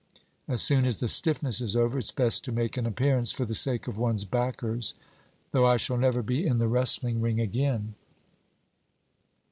[0.47, 3.53] As soon as the stiffness is over, it's best to make an appearance, for the
[3.53, 4.95] sake of one's backers,
[5.51, 7.93] though I shall never be in the wrestling ring again.'